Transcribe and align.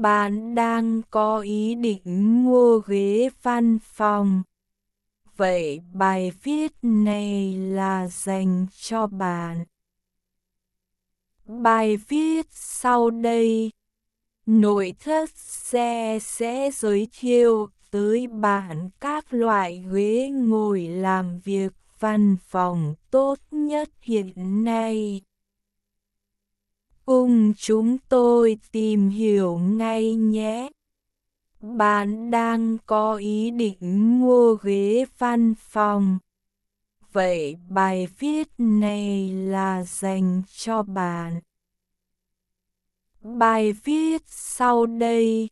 bạn 0.00 0.54
đang 0.54 1.02
có 1.10 1.38
ý 1.40 1.74
định 1.74 2.02
mua 2.44 2.80
ghế 2.86 3.28
văn 3.42 3.78
phòng. 3.82 4.42
Vậy 5.36 5.80
bài 5.92 6.32
viết 6.42 6.72
này 6.82 7.54
là 7.54 8.08
dành 8.08 8.66
cho 8.76 9.06
bạn. 9.06 9.64
Bài 11.46 11.96
viết 11.96 12.46
sau 12.50 13.10
đây 13.10 13.70
Nội 14.46 14.94
thất 15.00 15.30
xe 15.36 16.18
sẽ 16.22 16.70
giới 16.74 17.08
thiệu 17.18 17.68
tới 17.90 18.26
bạn 18.26 18.90
các 19.00 19.34
loại 19.34 19.84
ghế 19.92 20.30
ngồi 20.32 20.80
làm 20.82 21.40
việc 21.40 21.72
văn 21.98 22.36
phòng 22.48 22.94
tốt 23.10 23.38
nhất 23.50 23.90
hiện 24.02 24.64
nay. 24.64 25.20
Cùng 27.10 27.52
chúng 27.56 27.98
tôi 28.08 28.58
tìm 28.72 29.08
hiểu 29.08 29.58
ngay 29.58 30.14
nhé. 30.14 30.70
Bạn 31.60 32.30
đang 32.30 32.78
có 32.86 33.14
ý 33.14 33.50
định 33.50 33.76
mua 34.20 34.54
ghế 34.62 35.04
văn 35.18 35.54
phòng. 35.58 36.18
Vậy 37.12 37.56
bài 37.68 38.08
viết 38.18 38.48
này 38.58 39.32
là 39.32 39.84
dành 39.84 40.42
cho 40.52 40.82
bạn. 40.82 41.40
Bài 43.22 43.72
viết 43.72 44.22
sau 44.26 44.86
đây 44.86 45.48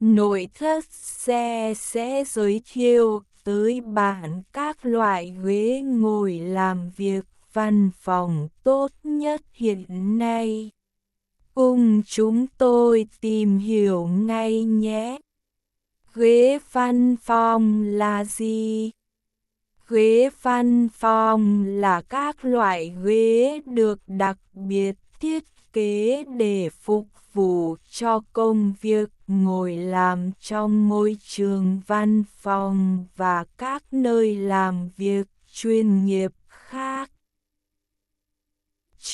Nội 0.00 0.48
thất 0.54 0.84
xe 0.90 1.74
sẽ 1.76 2.24
giới 2.26 2.62
thiệu 2.72 3.22
tới 3.44 3.80
bạn 3.80 4.42
các 4.52 4.86
loại 4.86 5.36
ghế 5.44 5.82
ngồi 5.84 6.38
làm 6.38 6.90
việc 6.96 7.24
văn 7.52 7.90
phòng 8.00 8.48
tốt 8.62 8.90
nhất 9.04 9.42
hiện 9.52 9.84
nay. 10.18 10.70
Cùng 11.56 12.02
chúng 12.06 12.46
tôi 12.58 13.06
tìm 13.20 13.58
hiểu 13.58 14.06
ngay 14.06 14.64
nhé. 14.64 15.18
Ghế 16.14 16.58
văn 16.72 17.16
phòng 17.22 17.82
là 17.82 18.24
gì? 18.24 18.90
Ghế 19.88 20.30
văn 20.42 20.88
phòng 20.88 21.64
là 21.64 22.02
các 22.02 22.44
loại 22.44 22.96
ghế 23.04 23.60
được 23.66 24.00
đặc 24.06 24.38
biệt 24.54 24.92
thiết 25.20 25.44
kế 25.72 26.24
để 26.36 26.70
phục 26.70 27.06
vụ 27.32 27.76
cho 27.90 28.20
công 28.32 28.74
việc 28.80 29.08
ngồi 29.26 29.76
làm 29.76 30.30
trong 30.40 30.88
môi 30.88 31.16
trường 31.22 31.80
văn 31.86 32.24
phòng 32.40 33.04
và 33.16 33.44
các 33.58 33.82
nơi 33.92 34.36
làm 34.36 34.88
việc 34.96 35.26
chuyên 35.52 36.04
nghiệp 36.04 36.32
khác. 36.48 37.10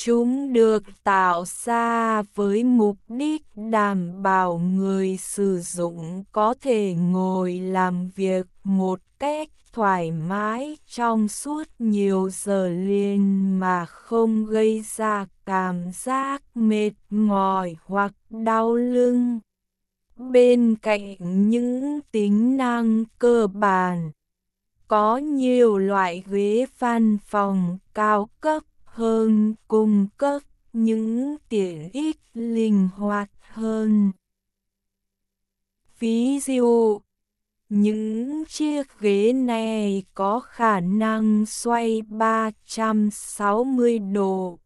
Chúng 0.05 0.53
được 0.53 0.83
tạo 1.03 1.43
ra 1.65 2.21
với 2.21 2.63
mục 2.63 2.97
đích 3.07 3.41
đảm 3.55 4.23
bảo 4.23 4.57
người 4.57 5.17
sử 5.17 5.59
dụng 5.59 6.23
có 6.31 6.53
thể 6.61 6.93
ngồi 6.93 7.53
làm 7.53 8.09
việc 8.15 8.45
một 8.63 8.99
cách 9.19 9.49
thoải 9.73 10.11
mái 10.11 10.77
trong 10.87 11.27
suốt 11.27 11.63
nhiều 11.79 12.29
giờ 12.29 12.67
liền 12.67 13.59
mà 13.59 13.85
không 13.85 14.45
gây 14.45 14.83
ra 14.95 15.25
cảm 15.45 15.91
giác 15.93 16.43
mệt 16.55 16.91
mỏi 17.09 17.75
hoặc 17.85 18.13
đau 18.29 18.75
lưng. 18.75 19.39
Bên 20.17 20.75
cạnh 20.81 21.15
những 21.49 21.99
tính 22.11 22.57
năng 22.57 23.03
cơ 23.19 23.47
bản, 23.47 24.11
có 24.87 25.17
nhiều 25.17 25.77
loại 25.77 26.23
ghế 26.27 26.65
văn 26.79 27.17
phòng 27.25 27.77
cao 27.93 28.29
cấp 28.41 28.63
hơn 28.93 29.55
cung 29.67 30.07
cấp 30.17 30.41
những 30.73 31.35
tiện 31.49 31.89
ích 31.93 32.19
linh 32.33 32.89
hoạt 32.95 33.29
hơn. 33.41 34.11
Ví 35.99 36.39
dụ, 36.39 36.99
những 37.69 38.43
chiếc 38.45 38.99
ghế 38.99 39.33
này 39.33 40.03
có 40.13 40.39
khả 40.39 40.79
năng 40.79 41.45
xoay 41.45 42.01
360 42.01 43.99
độ, 43.99 44.59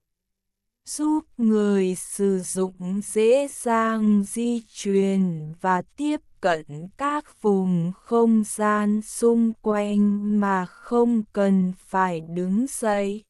giúp 0.86 1.20
người 1.38 1.96
sử 1.96 2.40
dụng 2.40 3.02
dễ 3.04 3.48
dàng 3.52 4.24
di 4.28 4.64
chuyển 4.68 5.54
và 5.62 5.82
tiếp 5.82 6.22
cận 6.42 6.66
các 6.98 7.42
vùng 7.42 7.92
không 7.96 8.44
gian 8.46 9.02
xung 9.02 9.54
quanh 9.62 10.40
mà 10.40 10.66
không 10.66 11.24
cần 11.34 11.74
phải 11.78 12.22
đứng 12.22 12.66
dậy. 12.70 13.24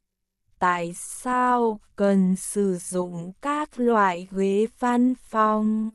Tại 0.59 0.93
sao 0.95 1.79
cần 1.95 2.35
sử 2.35 2.77
dụng 2.77 3.31
các 3.41 3.79
loại 3.79 4.27
ghế 4.31 4.67
văn 4.79 5.13
phòng? 5.15 5.89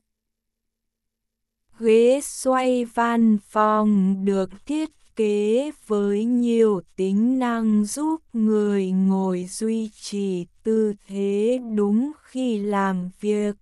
Ghế 1.78 2.20
xoay 2.22 2.84
văn 2.84 3.38
phòng 3.48 4.16
được 4.24 4.50
thiết 4.66 4.90
kế 5.16 5.70
với 5.86 6.24
nhiều 6.24 6.80
tính 6.96 7.38
năng 7.38 7.84
giúp 7.84 8.20
người 8.32 8.90
ngồi 8.90 9.46
duy 9.50 9.90
trì 9.94 10.46
tư 10.62 10.94
thế 11.06 11.60
đúng 11.76 12.12
khi 12.22 12.58
làm 12.58 13.10
việc 13.20 13.56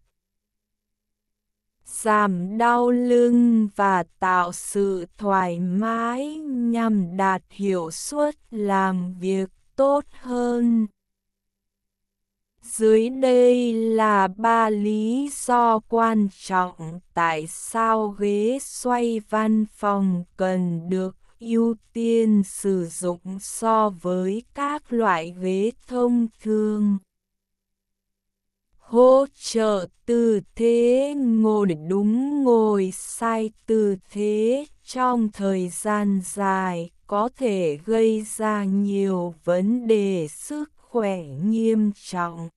giảm 1.84 2.58
đau 2.58 2.90
lưng 2.90 3.68
và 3.76 4.04
tạo 4.18 4.52
sự 4.52 5.06
thoải 5.18 5.60
mái 5.60 6.36
nhằm 6.46 7.16
đạt 7.16 7.42
hiệu 7.50 7.90
suất 7.90 8.34
làm 8.50 9.14
việc 9.20 9.50
tốt 9.80 10.04
hơn. 10.12 10.86
Dưới 12.62 13.08
đây 13.08 13.72
là 13.72 14.28
ba 14.28 14.70
lý 14.70 15.30
do 15.46 15.78
quan 15.88 16.28
trọng 16.46 17.00
tại 17.14 17.46
sao 17.46 18.08
ghế 18.08 18.58
xoay 18.62 19.20
văn 19.30 19.64
phòng 19.76 20.24
cần 20.36 20.88
được 20.88 21.16
ưu 21.38 21.74
tiên 21.92 22.42
sử 22.44 22.86
dụng 22.86 23.38
so 23.40 23.90
với 23.90 24.42
các 24.54 24.92
loại 24.92 25.34
ghế 25.40 25.70
thông 25.86 26.26
thường. 26.42 26.98
Hỗ 28.78 29.26
trợ 29.34 29.86
tư 30.06 30.40
thế 30.54 31.14
ngồi 31.16 31.66
đúng 31.88 32.44
ngồi 32.44 32.90
sai 32.94 33.50
tư 33.66 33.96
thế 34.10 34.66
trong 34.84 35.28
thời 35.32 35.68
gian 35.68 36.20
dài 36.24 36.90
có 37.10 37.28
thể 37.36 37.78
gây 37.84 38.22
ra 38.36 38.64
nhiều 38.64 39.34
vấn 39.44 39.86
đề 39.86 40.28
sức 40.28 40.70
khỏe 40.76 41.22
nghiêm 41.24 41.92
trọng 41.94 42.48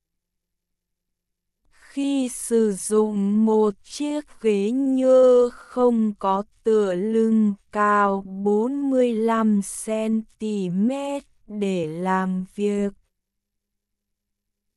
khi 1.71 2.29
sử 2.29 2.73
dụng 2.73 3.45
một 3.45 3.73
chiếc 3.83 4.25
ghế 4.41 4.71
nhơ 4.71 5.49
không 5.53 6.13
có 6.19 6.43
tựa 6.63 6.95
lưng 6.95 7.53
cao 7.71 8.23
45 8.25 9.61
cm 9.85 10.89
để 11.47 11.87
làm 11.87 12.45
việc. 12.55 12.93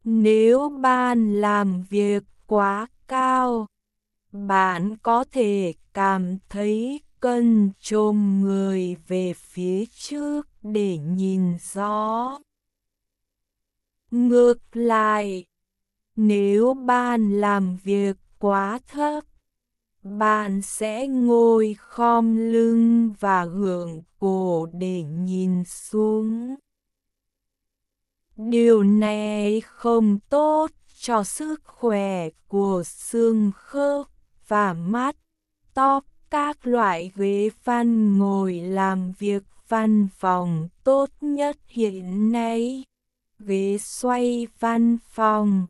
Nếu 0.05 0.69
bạn 0.69 1.41
làm 1.41 1.83
việc 1.91 2.23
quá 2.47 2.87
cao, 3.09 3.67
bạn 4.33 4.97
có 5.03 5.25
thể 5.33 5.75
cảm 5.93 6.39
thấy 6.49 7.01
cần 7.27 7.71
chồm 7.81 8.41
người 8.41 8.97
về 9.09 9.33
phía 9.37 9.85
trước 9.87 10.49
để 10.63 10.99
nhìn 10.99 11.57
rõ. 11.73 12.39
Ngược 14.11 14.59
lại, 14.73 15.45
nếu 16.17 16.75
bạn 16.75 17.41
làm 17.41 17.77
việc 17.77 18.17
quá 18.39 18.79
thấp, 18.89 19.25
bạn 20.03 20.63
sẽ 20.63 21.07
ngồi 21.07 21.77
khom 21.79 22.37
lưng 22.37 23.13
và 23.21 23.43
hưởng 23.43 24.03
cổ 24.19 24.67
để 24.73 25.03
nhìn 25.03 25.65
xuống. 25.65 26.55
Điều 28.37 28.83
này 28.83 29.61
không 29.61 30.19
tốt 30.29 30.71
cho 30.99 31.25
sức 31.25 31.61
khỏe 31.65 32.29
của 32.49 32.83
xương 32.87 33.51
khớp 33.55 34.07
và 34.49 34.73
mắt, 34.73 35.17
tóc 35.75 36.05
các 36.31 36.67
loại 36.67 37.13
ghế 37.17 37.51
văn 37.65 38.19
ngồi 38.19 38.55
làm 38.55 39.13
việc 39.19 39.43
văn 39.69 40.09
phòng 40.19 40.69
tốt 40.85 41.11
nhất 41.21 41.57
hiện 41.69 42.33
nay. 42.33 42.85
Ghế 43.39 43.79
xoay 43.81 44.47
văn 44.59 44.99
phòng 45.09 45.67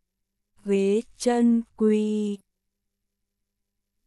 ghế 0.64 1.00
chân 1.19 1.62
quỳ 1.76 2.38